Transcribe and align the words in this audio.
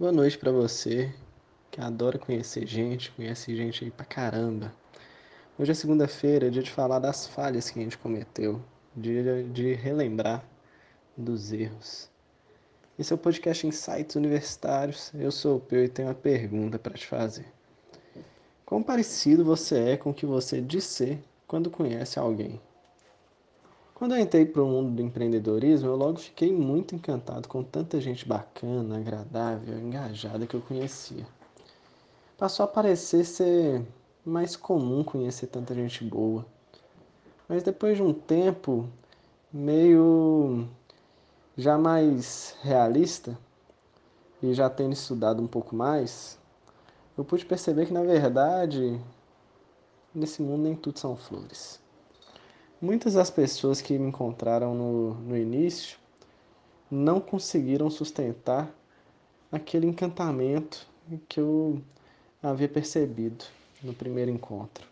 Boa 0.00 0.12
noite 0.12 0.38
para 0.38 0.50
você 0.50 1.12
que 1.70 1.78
adora 1.78 2.18
conhecer 2.18 2.66
gente, 2.66 3.10
conhece 3.10 3.54
gente 3.54 3.84
aí 3.84 3.90
pra 3.90 4.06
caramba. 4.06 4.74
Hoje 5.58 5.72
é 5.72 5.74
segunda-feira, 5.74 6.50
dia 6.50 6.62
de 6.62 6.70
falar 6.70 6.98
das 7.00 7.26
falhas 7.26 7.68
que 7.68 7.78
a 7.78 7.82
gente 7.82 7.98
cometeu, 7.98 8.62
dia 8.96 9.44
de 9.44 9.74
relembrar 9.74 10.42
dos 11.14 11.52
erros. 11.52 12.10
Esse 12.98 13.12
é 13.12 13.14
o 13.14 13.18
podcast 13.18 13.66
Insights 13.66 14.16
Universitários. 14.16 15.12
Eu 15.12 15.30
sou 15.30 15.58
o 15.58 15.60
Peu 15.60 15.84
e 15.84 15.88
tenho 15.90 16.08
uma 16.08 16.14
pergunta 16.14 16.78
para 16.78 16.96
te 16.96 17.06
fazer. 17.06 17.52
Quão 18.64 18.82
parecido 18.82 19.44
você 19.44 19.90
é 19.90 19.96
com 19.98 20.08
o 20.08 20.14
que 20.14 20.24
você 20.24 20.62
diz 20.62 20.84
ser 20.84 21.22
quando 21.46 21.70
conhece 21.70 22.18
alguém? 22.18 22.58
Quando 24.00 24.14
eu 24.14 24.18
entrei 24.18 24.46
para 24.46 24.62
o 24.62 24.66
mundo 24.66 24.96
do 24.96 25.02
empreendedorismo, 25.02 25.90
eu 25.90 25.94
logo 25.94 26.18
fiquei 26.18 26.50
muito 26.50 26.94
encantado 26.94 27.46
com 27.46 27.62
tanta 27.62 28.00
gente 28.00 28.26
bacana, 28.26 28.96
agradável, 28.96 29.78
engajada 29.78 30.46
que 30.46 30.56
eu 30.56 30.62
conhecia. 30.62 31.26
Passou 32.38 32.64
a 32.64 32.66
parecer 32.66 33.26
ser 33.26 33.86
mais 34.24 34.56
comum 34.56 35.04
conhecer 35.04 35.48
tanta 35.48 35.74
gente 35.74 36.02
boa. 36.02 36.46
Mas 37.46 37.62
depois 37.62 37.98
de 37.98 38.02
um 38.02 38.14
tempo 38.14 38.88
meio 39.52 40.66
já 41.54 41.76
mais 41.76 42.56
realista 42.62 43.36
e 44.42 44.54
já 44.54 44.70
tendo 44.70 44.94
estudado 44.94 45.42
um 45.42 45.46
pouco 45.46 45.76
mais, 45.76 46.38
eu 47.18 47.22
pude 47.22 47.44
perceber 47.44 47.84
que 47.84 47.92
na 47.92 48.02
verdade 48.02 48.98
nesse 50.14 50.40
mundo 50.40 50.62
nem 50.62 50.74
tudo 50.74 50.98
são 50.98 51.14
flores. 51.14 51.79
Muitas 52.82 53.12
das 53.12 53.30
pessoas 53.30 53.82
que 53.82 53.98
me 53.98 54.08
encontraram 54.08 54.74
no, 54.74 55.14
no 55.14 55.36
início 55.36 55.98
não 56.90 57.20
conseguiram 57.20 57.90
sustentar 57.90 58.74
aquele 59.52 59.86
encantamento 59.86 60.88
que 61.28 61.38
eu 61.38 61.78
havia 62.42 62.68
percebido 62.68 63.44
no 63.82 63.92
primeiro 63.92 64.30
encontro. 64.30 64.88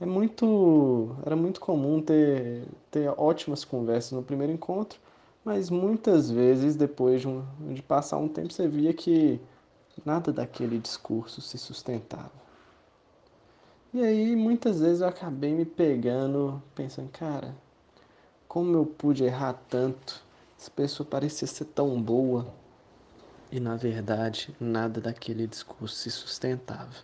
É 0.00 0.06
muito, 0.06 1.16
era 1.26 1.34
muito 1.34 1.58
comum 1.60 2.00
ter, 2.00 2.62
ter 2.88 3.12
ótimas 3.16 3.64
conversas 3.64 4.12
no 4.12 4.22
primeiro 4.22 4.52
encontro, 4.52 5.00
mas 5.44 5.70
muitas 5.70 6.30
vezes 6.30 6.76
depois 6.76 7.22
de, 7.22 7.26
um, 7.26 7.42
de 7.72 7.82
passar 7.82 8.18
um 8.18 8.28
tempo 8.28 8.52
você 8.52 8.68
via 8.68 8.92
que 8.92 9.40
nada 10.04 10.32
daquele 10.32 10.78
discurso 10.78 11.40
se 11.40 11.58
sustentava. 11.58 12.45
E 13.94 14.02
aí 14.02 14.36
muitas 14.36 14.80
vezes 14.80 15.00
eu 15.00 15.08
acabei 15.08 15.54
me 15.54 15.64
pegando, 15.64 16.62
pensando, 16.74 17.08
cara, 17.08 17.54
como 18.48 18.76
eu 18.76 18.84
pude 18.84 19.24
errar 19.24 19.54
tanto? 19.68 20.22
Essa 20.58 20.70
pessoa 20.70 21.08
parecia 21.08 21.46
ser 21.46 21.66
tão 21.66 22.00
boa. 22.00 22.52
E 23.50 23.60
na 23.60 23.76
verdade, 23.76 24.54
nada 24.60 25.00
daquele 25.00 25.46
discurso 25.46 25.94
se 25.94 26.10
sustentava. 26.10 26.94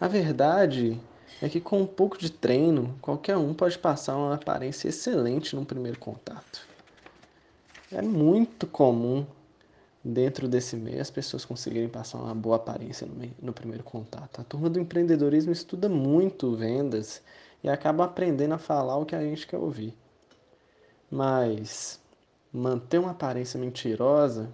A 0.00 0.06
verdade 0.08 1.00
é 1.42 1.48
que 1.48 1.60
com 1.60 1.82
um 1.82 1.86
pouco 1.86 2.16
de 2.16 2.30
treino, 2.30 2.96
qualquer 3.00 3.36
um 3.36 3.52
pode 3.52 3.78
passar 3.78 4.16
uma 4.16 4.34
aparência 4.34 4.88
excelente 4.88 5.56
no 5.56 5.66
primeiro 5.66 5.98
contato. 5.98 6.66
É 7.90 8.00
muito 8.00 8.66
comum 8.66 9.26
dentro 10.06 10.46
desse 10.46 10.76
meio 10.76 11.00
as 11.00 11.10
pessoas 11.10 11.44
conseguirem 11.44 11.88
passar 11.88 12.18
uma 12.18 12.34
boa 12.34 12.56
aparência 12.56 13.06
no, 13.06 13.14
no 13.42 13.52
primeiro 13.52 13.82
contato. 13.82 14.40
A 14.40 14.44
turma 14.44 14.70
do 14.70 14.78
empreendedorismo 14.78 15.50
estuda 15.50 15.88
muito 15.88 16.54
vendas 16.54 17.22
e 17.62 17.68
acaba 17.68 18.04
aprendendo 18.04 18.54
a 18.54 18.58
falar 18.58 18.96
o 18.96 19.04
que 19.04 19.16
a 19.16 19.20
gente 19.20 19.46
quer 19.46 19.58
ouvir. 19.58 19.96
Mas 21.10 22.00
manter 22.52 22.98
uma 22.98 23.10
aparência 23.10 23.58
mentirosa, 23.58 24.48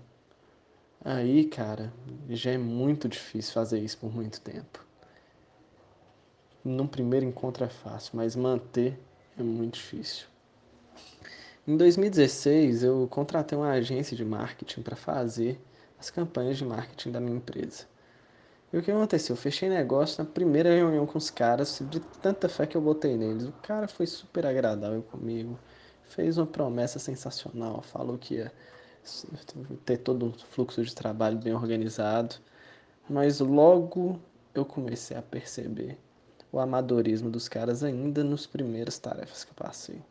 aí, 1.05 1.45
cara, 1.45 1.93
já 2.31 2.53
é 2.53 2.59
muito 2.59 3.07
difícil 3.07 3.53
fazer 3.53 3.79
isso 3.79 3.99
por 3.99 4.13
muito 4.13 4.41
tempo. 4.41 4.83
Num 6.65 6.87
primeiro 6.87 7.27
encontro 7.27 7.65
é 7.65 7.69
fácil, 7.69 8.17
mas 8.17 8.35
manter 8.35 8.99
é 9.37 9.43
muito 9.43 9.75
difícil. 9.75 10.32
Em 11.65 11.77
2016, 11.77 12.83
eu 12.83 13.07
contratei 13.09 13.57
uma 13.57 13.71
agência 13.71 14.17
de 14.17 14.25
marketing 14.25 14.83
para 14.83 14.97
fazer 14.97 15.61
as 15.97 16.11
campanhas 16.11 16.59
de 16.59 16.65
marketing 16.65 17.13
da 17.13 17.21
minha 17.21 17.37
empresa. 17.37 17.85
E 18.73 18.79
o 18.79 18.83
que 18.83 18.91
aconteceu? 18.91 19.35
Eu 19.35 19.41
fechei 19.41 19.69
negócio 19.69 20.25
na 20.25 20.29
primeira 20.29 20.75
reunião 20.75 21.07
com 21.07 21.17
os 21.17 21.31
caras, 21.31 21.81
de 21.89 22.01
tanta 22.21 22.49
fé 22.49 22.67
que 22.67 22.77
eu 22.77 22.81
botei 22.81 23.17
neles. 23.17 23.45
O 23.45 23.53
cara 23.63 23.87
foi 23.87 24.09
super 24.09 24.45
agradável 24.45 25.03
comigo, 25.05 25.57
fez 26.03 26.37
uma 26.37 26.49
promessa 26.49 26.99
sensacional, 26.99 27.81
falou 27.81 28.19
que 28.19 28.35
ia 28.35 28.53
ter 29.85 29.99
todo 29.99 30.27
um 30.27 30.33
fluxo 30.33 30.83
de 30.83 30.93
trabalho 30.93 31.39
bem 31.39 31.55
organizado, 31.55 32.35
mas 33.09 33.39
logo 33.39 34.21
eu 34.53 34.65
comecei 34.65 35.17
a 35.17 35.23
perceber 35.23 35.97
o 36.51 36.59
amadorismo 36.59 37.31
dos 37.31 37.49
caras 37.49 37.85
ainda 37.85 38.25
nos 38.25 38.49
primeiras 38.49 38.99
tarefas 38.99 39.45
que 39.45 39.53
eu 39.53 39.55
passei 39.55 40.03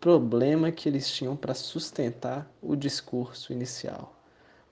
problema 0.00 0.70
que 0.70 0.88
eles 0.88 1.10
tinham 1.10 1.36
para 1.36 1.54
sustentar 1.54 2.50
o 2.62 2.76
discurso 2.76 3.52
inicial. 3.52 4.14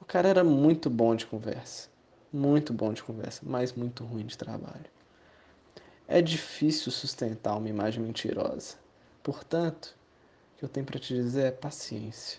O 0.00 0.04
cara 0.04 0.28
era 0.28 0.44
muito 0.44 0.90
bom 0.90 1.14
de 1.16 1.26
conversa, 1.26 1.88
muito 2.32 2.72
bom 2.72 2.92
de 2.92 3.02
conversa, 3.02 3.40
mas 3.44 3.72
muito 3.72 4.04
ruim 4.04 4.26
de 4.26 4.36
trabalho. 4.36 4.92
É 6.06 6.20
difícil 6.20 6.92
sustentar 6.92 7.56
uma 7.56 7.68
imagem 7.68 8.02
mentirosa. 8.02 8.76
Portanto, 9.22 9.96
o 10.54 10.58
que 10.58 10.64
eu 10.64 10.68
tenho 10.68 10.84
para 10.84 10.98
te 10.98 11.14
dizer 11.14 11.46
é 11.46 11.50
paciência. 11.50 12.38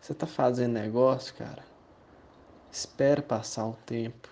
Você 0.00 0.12
está 0.12 0.26
fazendo 0.26 0.72
negócio, 0.72 1.34
cara? 1.34 1.62
Espera 2.72 3.20
passar 3.20 3.66
o 3.66 3.76
tempo. 3.84 4.28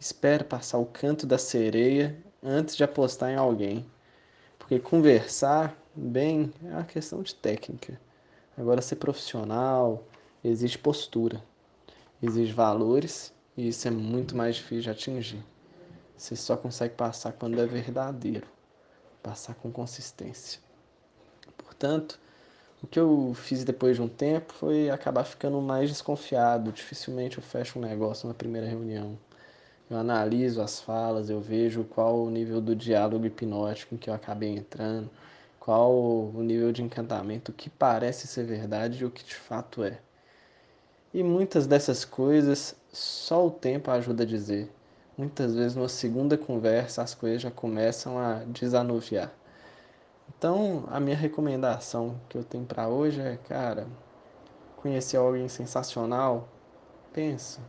Espera 0.00 0.42
passar 0.42 0.78
o 0.78 0.86
canto 0.86 1.26
da 1.26 1.36
sereia 1.36 2.16
antes 2.42 2.74
de 2.74 2.82
apostar 2.82 3.30
em 3.30 3.36
alguém. 3.36 3.84
Porque 4.58 4.78
conversar 4.78 5.76
bem 5.94 6.52
é 6.64 6.68
uma 6.68 6.84
questão 6.84 7.22
de 7.22 7.34
técnica. 7.34 8.00
Agora, 8.56 8.82
ser 8.82 8.96
profissional 8.96 10.04
exige 10.44 10.78
postura, 10.78 11.42
exige 12.22 12.52
valores 12.52 13.32
e 13.56 13.68
isso 13.68 13.86
é 13.88 13.90
muito 13.90 14.36
mais 14.36 14.56
difícil 14.56 14.82
de 14.82 14.90
atingir. 14.90 15.44
Você 16.16 16.36
só 16.36 16.56
consegue 16.56 16.94
passar 16.94 17.32
quando 17.32 17.60
é 17.60 17.66
verdadeiro, 17.66 18.46
passar 19.22 19.54
com 19.54 19.72
consistência. 19.72 20.60
Portanto, 21.56 22.18
o 22.82 22.86
que 22.86 22.98
eu 22.98 23.32
fiz 23.34 23.64
depois 23.64 23.96
de 23.96 24.02
um 24.02 24.08
tempo 24.08 24.52
foi 24.52 24.90
acabar 24.90 25.24
ficando 25.24 25.60
mais 25.60 25.88
desconfiado. 25.88 26.72
Dificilmente 26.72 27.38
eu 27.38 27.42
fecho 27.42 27.78
um 27.78 27.82
negócio 27.82 28.26
na 28.26 28.34
primeira 28.34 28.66
reunião. 28.66 29.18
Eu 29.88 29.98
analiso 29.98 30.60
as 30.62 30.80
falas, 30.80 31.28
eu 31.30 31.40
vejo 31.40 31.84
qual 31.84 32.24
o 32.24 32.30
nível 32.30 32.60
do 32.60 32.74
diálogo 32.74 33.26
hipnótico 33.26 33.94
em 33.94 33.98
que 33.98 34.08
eu 34.08 34.14
acabei 34.14 34.50
entrando, 34.50 35.10
qual 35.64 35.92
o 35.92 36.42
nível 36.42 36.72
de 36.72 36.82
encantamento, 36.82 37.52
que 37.52 37.70
parece 37.70 38.26
ser 38.26 38.42
verdade 38.42 39.00
e 39.00 39.04
o 39.04 39.10
que 39.12 39.22
de 39.22 39.36
fato 39.36 39.84
é. 39.84 40.00
E 41.14 41.22
muitas 41.22 41.68
dessas 41.68 42.04
coisas 42.04 42.74
só 42.92 43.46
o 43.46 43.50
tempo 43.50 43.88
ajuda 43.88 44.24
a 44.24 44.26
dizer. 44.26 44.74
Muitas 45.16 45.54
vezes, 45.54 45.76
numa 45.76 45.88
segunda 45.88 46.36
conversa, 46.36 47.00
as 47.00 47.14
coisas 47.14 47.40
já 47.40 47.50
começam 47.50 48.18
a 48.18 48.42
desanuviar. 48.44 49.32
Então, 50.36 50.82
a 50.88 50.98
minha 50.98 51.16
recomendação 51.16 52.20
que 52.28 52.36
eu 52.36 52.42
tenho 52.42 52.64
para 52.64 52.88
hoje 52.88 53.20
é, 53.20 53.36
cara, 53.48 53.86
conhecer 54.78 55.16
alguém 55.16 55.48
sensacional, 55.48 56.48
pensa, 57.12 57.60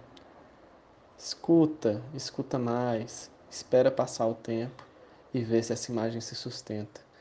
escuta, 1.15 2.01
escuta 2.15 2.57
mais, 2.57 3.29
espera 3.51 3.91
passar 3.91 4.25
o 4.25 4.33
tempo 4.33 4.83
e 5.31 5.43
vê 5.43 5.61
se 5.61 5.73
essa 5.73 5.91
imagem 5.91 6.21
se 6.21 6.33
sustenta. 6.33 7.12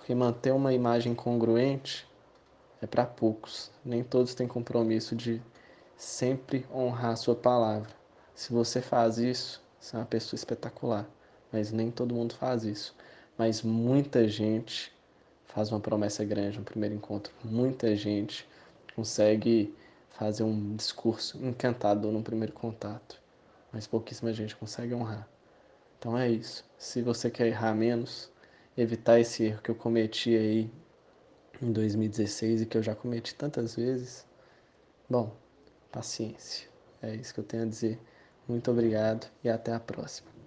Porque 0.00 0.14
manter 0.14 0.50
uma 0.50 0.72
imagem 0.72 1.14
congruente 1.14 2.08
é 2.80 2.86
para 2.86 3.04
poucos. 3.04 3.70
Nem 3.84 4.02
todos 4.02 4.34
têm 4.34 4.48
compromisso 4.48 5.14
de 5.14 5.42
sempre 5.94 6.66
honrar 6.72 7.12
a 7.12 7.16
sua 7.16 7.34
palavra. 7.34 7.90
Se 8.34 8.50
você 8.50 8.80
faz 8.80 9.18
isso, 9.18 9.62
você 9.78 9.96
é 9.96 9.98
uma 9.98 10.06
pessoa 10.06 10.38
espetacular. 10.38 11.06
Mas 11.52 11.70
nem 11.70 11.90
todo 11.90 12.14
mundo 12.14 12.34
faz 12.34 12.64
isso. 12.64 12.96
Mas 13.36 13.60
muita 13.60 14.26
gente 14.26 14.90
faz 15.44 15.70
uma 15.70 15.80
promessa 15.80 16.24
grande 16.24 16.58
no 16.58 16.64
primeiro 16.64 16.94
encontro. 16.94 17.30
Muita 17.44 17.94
gente 17.94 18.48
consegue 18.96 19.74
fazer 20.08 20.44
um 20.44 20.76
discurso 20.76 21.36
encantador 21.44 22.10
no 22.10 22.22
primeiro 22.22 22.54
contato. 22.54 23.20
Mas 23.70 23.86
pouquíssima 23.86 24.32
gente 24.32 24.56
consegue 24.56 24.94
honrar. 24.94 25.28
Então 25.98 26.16
é 26.16 26.30
isso. 26.30 26.64
Se 26.78 27.02
você 27.02 27.30
quer 27.30 27.48
errar 27.48 27.74
menos, 27.74 28.30
evitar 28.76 29.20
esse 29.20 29.44
erro 29.44 29.62
que 29.62 29.70
eu 29.70 29.74
cometi 29.74 30.36
aí 30.36 30.70
em 31.62 31.72
2016 31.72 32.62
e 32.62 32.66
que 32.66 32.78
eu 32.78 32.82
já 32.82 32.94
cometi 32.94 33.34
tantas 33.34 33.76
vezes, 33.76 34.26
bom, 35.08 35.36
paciência. 35.92 36.68
É 37.02 37.14
isso 37.14 37.34
que 37.34 37.40
eu 37.40 37.44
tenho 37.44 37.64
a 37.64 37.66
dizer. 37.66 37.98
Muito 38.48 38.70
obrigado 38.70 39.30
e 39.44 39.48
até 39.48 39.72
a 39.72 39.80
próxima. 39.80 40.39